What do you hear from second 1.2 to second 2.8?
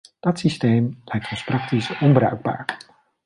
ons praktisch onbruikbaar.